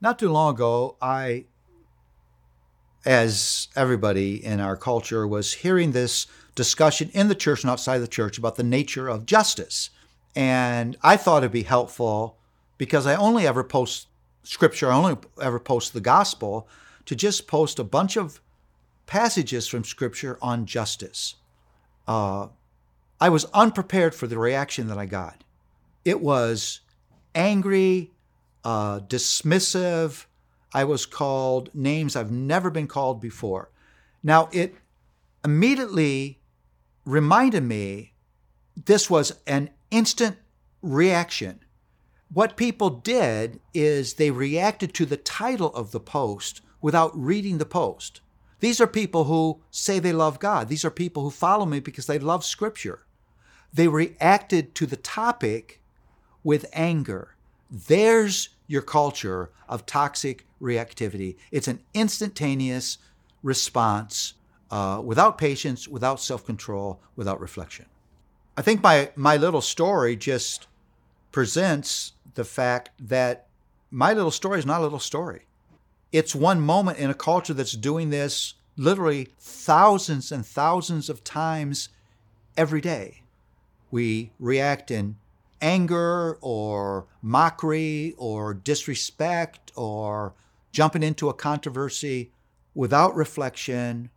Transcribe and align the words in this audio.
Not 0.00 0.18
too 0.18 0.30
long 0.30 0.54
ago, 0.54 0.96
I, 1.00 1.46
as 3.04 3.68
everybody 3.74 4.44
in 4.44 4.60
our 4.60 4.76
culture, 4.76 5.26
was 5.26 5.54
hearing 5.54 5.92
this 5.92 6.26
discussion 6.54 7.10
in 7.14 7.28
the 7.28 7.34
church 7.34 7.62
and 7.62 7.70
outside 7.70 7.98
the 7.98 8.08
church 8.08 8.36
about 8.36 8.56
the 8.56 8.62
nature 8.62 9.08
of 9.08 9.26
justice. 9.26 9.90
And 10.34 10.96
I 11.02 11.16
thought 11.16 11.42
it'd 11.42 11.52
be 11.52 11.62
helpful 11.62 12.36
because 12.76 13.06
I 13.06 13.14
only 13.14 13.46
ever 13.46 13.64
post 13.64 14.08
scripture, 14.42 14.90
I 14.90 14.96
only 14.96 15.16
ever 15.40 15.58
post 15.58 15.92
the 15.92 16.00
gospel, 16.00 16.68
to 17.06 17.16
just 17.16 17.46
post 17.46 17.78
a 17.78 17.84
bunch 17.84 18.16
of 18.16 18.40
passages 19.06 19.66
from 19.66 19.84
scripture 19.84 20.38
on 20.42 20.66
justice. 20.66 21.36
Uh, 22.06 22.48
I 23.18 23.30
was 23.30 23.46
unprepared 23.46 24.14
for 24.14 24.26
the 24.26 24.38
reaction 24.38 24.88
that 24.88 24.98
I 24.98 25.06
got. 25.06 25.42
It 26.04 26.20
was 26.20 26.80
angry, 27.34 28.12
uh, 28.66 28.98
dismissive. 28.98 30.26
I 30.74 30.82
was 30.82 31.06
called 31.06 31.72
names 31.72 32.16
I've 32.16 32.32
never 32.32 32.68
been 32.68 32.88
called 32.88 33.20
before. 33.20 33.70
Now, 34.24 34.48
it 34.52 34.74
immediately 35.44 36.40
reminded 37.04 37.62
me 37.62 38.14
this 38.74 39.08
was 39.08 39.38
an 39.46 39.70
instant 39.92 40.38
reaction. 40.82 41.60
What 42.32 42.56
people 42.56 42.90
did 42.90 43.60
is 43.72 44.14
they 44.14 44.32
reacted 44.32 44.92
to 44.94 45.06
the 45.06 45.16
title 45.16 45.72
of 45.72 45.92
the 45.92 46.00
post 46.00 46.60
without 46.82 47.16
reading 47.16 47.58
the 47.58 47.66
post. 47.66 48.20
These 48.58 48.80
are 48.80 48.88
people 48.88 49.24
who 49.24 49.60
say 49.70 50.00
they 50.00 50.12
love 50.12 50.40
God. 50.40 50.68
These 50.68 50.84
are 50.84 50.90
people 50.90 51.22
who 51.22 51.30
follow 51.30 51.66
me 51.66 51.78
because 51.78 52.06
they 52.06 52.18
love 52.18 52.44
Scripture. 52.44 53.06
They 53.72 53.86
reacted 53.86 54.74
to 54.74 54.86
the 54.86 54.96
topic 54.96 55.80
with 56.42 56.66
anger. 56.72 57.35
There's 57.70 58.50
your 58.66 58.82
culture 58.82 59.50
of 59.68 59.86
toxic 59.86 60.46
reactivity. 60.60 61.36
It's 61.50 61.68
an 61.68 61.80
instantaneous 61.94 62.98
response 63.42 64.34
uh, 64.70 65.00
without 65.04 65.38
patience, 65.38 65.86
without 65.86 66.20
self 66.20 66.44
control, 66.44 67.00
without 67.14 67.40
reflection. 67.40 67.86
I 68.56 68.62
think 68.62 68.82
my, 68.82 69.10
my 69.14 69.36
little 69.36 69.60
story 69.60 70.16
just 70.16 70.66
presents 71.30 72.12
the 72.34 72.44
fact 72.44 72.90
that 72.98 73.46
my 73.90 74.12
little 74.12 74.30
story 74.30 74.58
is 74.58 74.66
not 74.66 74.80
a 74.80 74.82
little 74.82 74.98
story. 74.98 75.42
It's 76.12 76.34
one 76.34 76.60
moment 76.60 76.98
in 76.98 77.10
a 77.10 77.14
culture 77.14 77.54
that's 77.54 77.72
doing 77.72 78.10
this 78.10 78.54
literally 78.76 79.28
thousands 79.38 80.32
and 80.32 80.44
thousands 80.44 81.08
of 81.08 81.24
times 81.24 81.88
every 82.56 82.80
day. 82.80 83.22
We 83.90 84.30
react 84.38 84.90
in 84.90 85.16
anger 85.66 86.38
or 86.40 87.08
mockery 87.20 88.14
or 88.16 88.54
disrespect 88.54 89.72
or 89.74 90.32
jumping 90.70 91.02
into 91.02 91.28
a 91.28 91.34
controversy 91.34 92.30
without 92.72 93.16
reflection, 93.16 94.08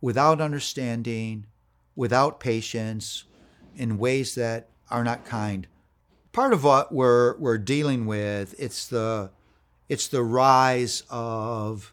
without 0.00 0.40
understanding, 0.40 1.46
without 1.94 2.40
patience, 2.40 3.24
in 3.76 3.98
ways 3.98 4.34
that 4.34 4.68
are 4.90 5.04
not 5.04 5.24
kind. 5.24 5.68
Part 6.32 6.52
of 6.52 6.64
what 6.64 6.92
we're 6.92 7.38
we're 7.38 7.58
dealing 7.58 8.04
with 8.06 8.54
it's 8.58 8.88
the 8.88 9.30
it's 9.88 10.08
the 10.08 10.22
rise 10.22 11.04
of 11.08 11.92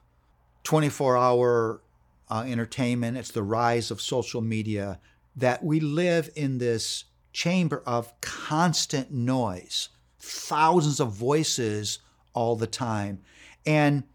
24-hour 0.64 1.82
uh, 2.30 2.44
entertainment. 2.48 3.18
It's 3.18 3.32
the 3.32 3.44
rise 3.44 3.90
of 3.92 4.02
social 4.02 4.42
media 4.42 5.00
that 5.36 5.64
we 5.64 5.80
live 5.80 6.30
in 6.36 6.58
this 6.58 7.06
chamber 7.38 7.84
of 7.86 8.20
constant 8.20 9.12
noise, 9.12 9.90
thousands 10.18 11.00
of 11.00 11.12
voices 11.12 12.00
all 12.34 12.56
the 12.56 12.66
time. 12.66 13.20
And 13.64 14.06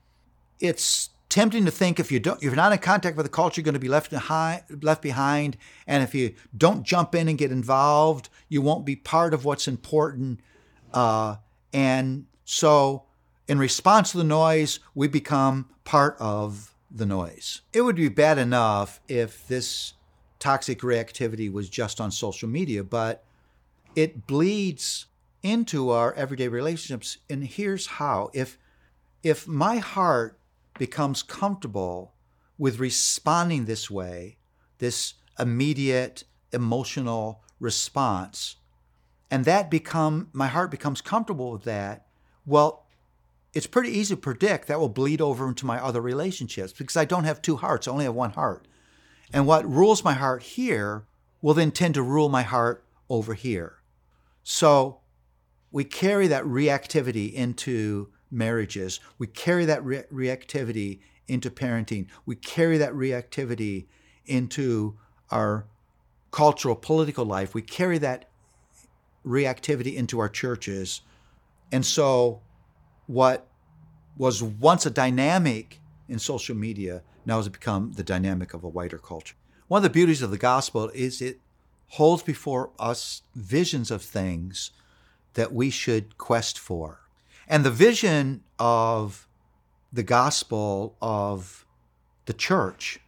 it's 0.59 1.11
tempting 1.29 1.65
to 1.65 1.71
think 1.71 2.01
if 2.01 2.11
you 2.11 2.19
don't 2.19 2.39
if 2.39 2.43
you're 2.43 2.57
not 2.57 2.73
in 2.73 2.79
contact 2.79 3.17
with 3.17 3.25
the 3.25 3.31
culture 3.31 3.61
you're 3.61 3.65
going 3.65 3.75
to 3.75 3.79
be 3.79 3.89
left 3.89 4.11
behind 4.11 4.63
left 4.83 5.01
behind. 5.01 5.57
And 5.87 6.03
if 6.03 6.17
you 6.17 6.35
don't 6.57 6.83
jump 6.83 7.15
in 7.15 7.29
and 7.29 7.39
get 7.39 7.53
involved 7.53 8.29
you 8.49 8.61
won't 8.61 8.85
be 8.85 8.97
part 8.97 9.33
of 9.33 9.45
what's 9.45 9.69
important. 9.69 10.41
Uh, 10.93 11.37
and 11.73 12.27
so 12.45 13.05
in 13.47 13.57
response 13.59 14.11
to 14.11 14.19
the 14.19 14.25
noise 14.25 14.81
we 14.97 15.07
become 15.07 15.71
part 15.85 16.17
of 16.19 16.75
the 16.91 17.07
noise. 17.07 17.63
It 17.73 17.83
would 17.83 17.97
be 17.97 18.09
bad 18.09 18.37
enough 18.37 19.01
if 19.07 19.47
this 19.47 19.95
toxic 20.43 20.81
reactivity 20.81 21.51
was 21.51 21.69
just 21.69 22.01
on 22.01 22.11
social 22.11 22.49
media, 22.49 22.83
but 22.83 23.25
it 23.95 24.27
bleeds 24.27 25.07
into 25.41 25.91
our 25.91 26.13
everyday 26.15 26.49
relationships. 26.49 27.19
And 27.31 27.45
here's 27.45 27.87
how 27.87 28.29
if 28.35 28.59
if 29.23 29.47
my 29.47 29.77
heart 29.77 30.41
becomes 30.79 31.23
comfortable 31.23 32.15
with 32.59 32.81
responding 32.81 33.67
this 33.67 33.89
way, 33.89 34.37
this 34.79 35.15
immediate 35.39 36.25
emotional 36.53 37.45
response, 37.61 38.57
and 39.31 39.45
that 39.45 39.71
become 39.71 40.29
my 40.33 40.49
heart 40.49 40.73
becomes 40.73 41.01
comfortable 41.01 41.53
with 41.53 41.63
that, 41.63 42.07
well, 42.45 42.89
it's 43.55 43.69
pretty 43.69 43.91
easy 43.91 44.17
to 44.17 44.21
predict 44.21 44.67
that 44.67 44.81
will 44.81 44.89
bleed 44.89 45.21
over 45.21 45.47
into 45.47 45.67
my 45.67 45.79
other 45.79 46.01
relationships 46.01 46.73
because 46.73 46.97
I 46.97 47.05
don't 47.05 47.25
have 47.25 47.41
two 47.41 47.59
hearts, 47.59 47.87
I 47.87 47.93
only 47.93 48.07
have 48.07 48.15
one 48.15 48.33
heart. 48.33 48.67
And 49.33 49.47
what 49.47 49.69
rules 49.69 50.05
my 50.05 50.13
heart 50.13 50.43
here 50.43 51.05
will 51.41 51.55
then 51.55 51.71
tend 51.71 51.95
to 51.95 52.03
rule 52.03 52.29
my 52.29 52.43
heart 52.43 52.85
over 53.09 53.35
here. 53.35 53.79
So 54.43 55.01
we 55.71 55.85
carry 55.85 56.27
that 56.29 56.45
reactivity 56.45 57.33
into 57.33 58.11
marriages. 58.31 59.01
We 59.19 59.27
carry 59.27 59.65
that 59.67 59.85
re- 59.85 60.05
reactivity 60.13 61.01
into 61.29 61.51
parenting. 61.51 62.09
We 62.27 62.37
carry 62.37 62.79
that 62.79 62.93
reactivity 62.93 63.87
into 64.27 64.99
our 65.31 65.67
cultural, 66.31 66.75
political 66.75 67.25
life. 67.25 67.55
We 67.55 67.63
carry 67.63 67.99
that 67.99 68.29
reactivity 69.25 69.95
into 69.95 70.19
our 70.19 70.29
churches. 70.29 71.03
And 71.71 71.87
so, 71.87 72.43
what 73.07 73.47
was 74.17 74.43
once 74.43 74.85
a 74.85 74.91
dynamic 74.91 75.81
in 76.09 76.19
social 76.19 76.57
media 76.57 77.03
now 77.25 77.37
has 77.37 77.49
become 77.49 77.93
the 77.93 78.03
dynamic 78.03 78.55
of 78.55 78.65
a 78.65 78.69
wider 78.69 78.99
culture. 78.99 79.35
One 79.69 79.79
of 79.79 79.83
the 79.85 79.91
beauties 79.91 80.23
of 80.23 80.31
the 80.31 80.39
gospel 80.39 80.91
is 80.95 81.23
it 81.23 81.41
holds 81.89 82.23
before 82.23 82.71
us 82.79 83.23
visions 83.35 83.91
of 83.91 84.03
things 84.03 84.71
that 85.35 85.53
we 85.53 85.71
should 85.71 86.19
quest 86.19 86.59
for. 86.59 87.01
And 87.49 87.65
the 87.65 87.71
vision 87.71 88.43
of 88.59 89.27
the 89.93 90.03
gospel 90.03 90.97
of 91.03 91.67
the 92.27 92.33
church 92.33 93.01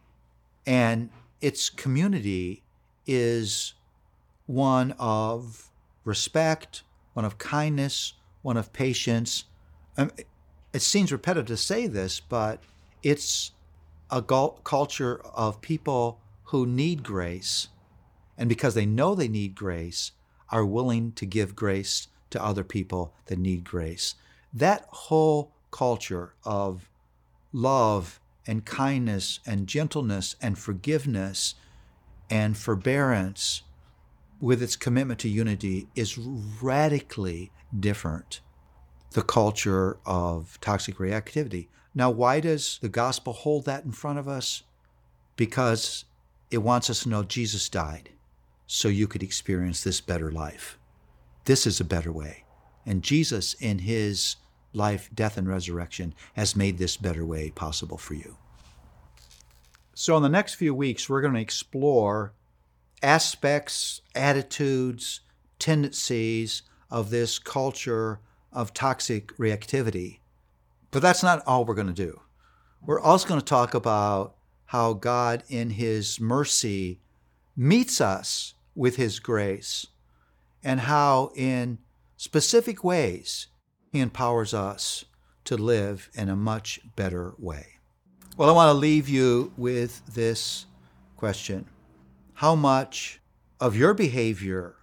and 0.65 1.09
its 1.41 1.69
community 1.69 2.63
is 3.05 3.73
one 4.45 4.93
of 4.99 5.69
respect, 6.03 6.83
one 7.13 7.25
of 7.25 7.37
kindness, 7.37 8.13
one 8.41 8.57
of 8.57 8.73
patience. 8.73 9.45
Um, 9.97 10.11
it 10.73 10.81
seems 10.81 11.11
repetitive 11.11 11.47
to 11.47 11.57
say 11.57 11.87
this, 11.87 12.19
but 12.19 12.61
it's 13.05 13.51
a 14.09 14.23
culture 14.63 15.21
of 15.35 15.61
people 15.61 16.19
who 16.45 16.65
need 16.65 17.03
grace, 17.03 17.67
and 18.35 18.49
because 18.49 18.73
they 18.73 18.87
know 18.87 19.13
they 19.13 19.27
need 19.27 19.53
grace, 19.53 20.11
are 20.49 20.65
willing 20.65 21.11
to 21.11 21.25
give 21.27 21.55
grace 21.55 22.07
to 22.31 22.43
other 22.43 22.63
people 22.63 23.13
that 23.27 23.37
need 23.37 23.63
grace. 23.63 24.15
That 24.51 24.87
whole 24.89 25.51
culture 25.69 26.33
of 26.43 26.89
love 27.53 28.19
and 28.47 28.65
kindness 28.65 29.39
and 29.45 29.67
gentleness 29.67 30.35
and 30.41 30.57
forgiveness 30.57 31.53
and 32.27 32.57
forbearance 32.57 33.61
with 34.39 34.63
its 34.63 34.75
commitment 34.75 35.19
to 35.19 35.29
unity 35.29 35.87
is 35.95 36.17
radically 36.17 37.51
different 37.79 38.41
the 39.11 39.21
culture 39.21 39.99
of 40.07 40.57
toxic 40.59 40.97
reactivity. 40.97 41.67
Now, 41.97 42.09
why 42.09 42.41
does 42.41 42.77
the 42.81 42.89
gospel 42.89 43.31
hold 43.31 43.63
that 43.65 43.85
in 43.85 43.93
front 43.93 44.19
of 44.19 44.27
us? 44.27 44.63
Because 45.37 46.03
it 46.51 46.57
wants 46.57 46.89
us 46.89 47.03
to 47.03 47.09
know 47.09 47.23
Jesus 47.23 47.69
died 47.69 48.09
so 48.67 48.89
you 48.89 49.07
could 49.07 49.23
experience 49.23 49.81
this 49.81 50.01
better 50.01 50.29
life. 50.29 50.77
This 51.45 51.65
is 51.65 51.79
a 51.79 51.85
better 51.85 52.11
way. 52.11 52.43
And 52.85 53.01
Jesus, 53.01 53.53
in 53.55 53.79
his 53.79 54.35
life, 54.73 55.09
death, 55.15 55.37
and 55.37 55.47
resurrection, 55.47 56.13
has 56.33 56.55
made 56.55 56.77
this 56.77 56.97
better 56.97 57.25
way 57.25 57.49
possible 57.49 57.97
for 57.97 58.13
you. 58.13 58.35
So, 59.93 60.17
in 60.17 60.23
the 60.23 60.29
next 60.29 60.55
few 60.55 60.75
weeks, 60.75 61.07
we're 61.07 61.21
going 61.21 61.33
to 61.33 61.39
explore 61.39 62.33
aspects, 63.01 64.01
attitudes, 64.13 65.21
tendencies 65.59 66.63
of 66.91 67.09
this 67.09 67.39
culture 67.39 68.19
of 68.51 68.73
toxic 68.73 69.35
reactivity 69.37 70.19
but 70.91 71.01
that's 71.01 71.23
not 71.23 71.43
all 71.45 71.65
we're 71.65 71.75
going 71.75 71.87
to 71.87 71.93
do. 71.93 72.21
We're 72.81 72.99
also 72.99 73.27
going 73.27 73.39
to 73.39 73.45
talk 73.45 73.73
about 73.73 74.35
how 74.67 74.93
God, 74.93 75.43
in 75.49 75.71
His 75.71 76.19
mercy, 76.19 76.99
meets 77.55 78.01
us 78.01 78.53
with 78.75 78.95
His 78.95 79.19
grace, 79.19 79.87
and 80.63 80.81
how, 80.81 81.31
in 81.35 81.79
specific 82.17 82.83
ways, 82.83 83.47
He 83.91 83.99
empowers 83.99 84.53
us 84.53 85.05
to 85.45 85.55
live 85.55 86.09
in 86.13 86.29
a 86.29 86.35
much 86.35 86.79
better 86.95 87.33
way. 87.37 87.67
Well, 88.37 88.49
I 88.49 88.53
want 88.53 88.69
to 88.69 88.73
leave 88.73 89.07
you 89.07 89.53
with 89.55 90.01
this 90.13 90.65
question 91.15 91.65
How 92.33 92.55
much 92.55 93.21
of 93.59 93.77
your 93.77 93.93
behavior, 93.93 94.75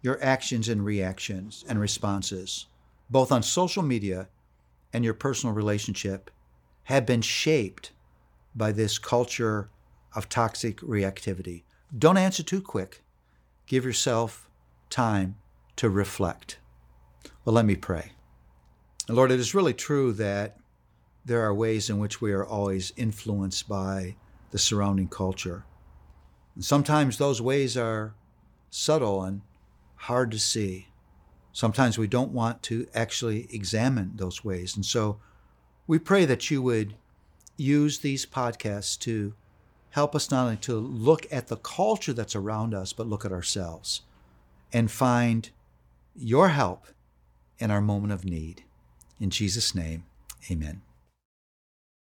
your 0.00 0.22
actions 0.22 0.68
and 0.68 0.84
reactions 0.84 1.64
and 1.68 1.80
responses, 1.80 2.66
both 3.10 3.32
on 3.32 3.42
social 3.42 3.82
media 3.82 4.28
and 4.94 5.04
your 5.04 5.12
personal 5.12 5.54
relationship, 5.54 6.30
have 6.84 7.04
been 7.04 7.20
shaped 7.20 7.90
by 8.54 8.72
this 8.72 8.98
culture 8.98 9.68
of 10.14 10.28
toxic 10.28 10.78
reactivity? 10.80 11.64
Don't 11.96 12.16
answer 12.16 12.42
too 12.42 12.62
quick. 12.62 13.02
Give 13.66 13.84
yourself 13.84 14.48
time 14.88 15.36
to 15.76 15.90
reflect. 15.90 16.58
Well, 17.44 17.54
let 17.54 17.66
me 17.66 17.76
pray. 17.76 18.12
Lord, 19.08 19.30
it 19.30 19.40
is 19.40 19.54
really 19.54 19.74
true 19.74 20.12
that 20.12 20.56
there 21.24 21.42
are 21.42 21.52
ways 21.52 21.90
in 21.90 21.98
which 21.98 22.20
we 22.20 22.32
are 22.32 22.44
always 22.44 22.92
influenced 22.96 23.68
by 23.68 24.16
the 24.50 24.58
surrounding 24.58 25.08
culture. 25.08 25.64
And 26.54 26.64
sometimes 26.64 27.18
those 27.18 27.42
ways 27.42 27.76
are 27.76 28.14
subtle 28.70 29.22
and 29.22 29.42
hard 29.96 30.30
to 30.30 30.38
see. 30.38 30.88
Sometimes 31.54 31.96
we 31.96 32.08
don't 32.08 32.32
want 32.32 32.62
to 32.64 32.88
actually 32.94 33.46
examine 33.50 34.12
those 34.16 34.44
ways. 34.44 34.74
And 34.74 34.84
so 34.84 35.20
we 35.86 36.00
pray 36.00 36.24
that 36.24 36.50
you 36.50 36.60
would 36.60 36.96
use 37.56 38.00
these 38.00 38.26
podcasts 38.26 38.98
to 38.98 39.34
help 39.90 40.16
us 40.16 40.32
not 40.32 40.46
only 40.46 40.56
to 40.56 40.74
look 40.74 41.26
at 41.32 41.46
the 41.46 41.56
culture 41.56 42.12
that's 42.12 42.34
around 42.34 42.74
us, 42.74 42.92
but 42.92 43.06
look 43.06 43.24
at 43.24 43.30
ourselves 43.30 44.02
and 44.72 44.90
find 44.90 45.50
your 46.16 46.48
help 46.48 46.88
in 47.60 47.70
our 47.70 47.80
moment 47.80 48.12
of 48.12 48.24
need. 48.24 48.64
In 49.20 49.30
Jesus' 49.30 49.76
name, 49.76 50.02
amen. 50.50 50.82